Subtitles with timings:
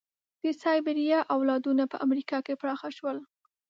[0.43, 3.17] د سایبریا اولادونه په امریکا کې پراخه شول.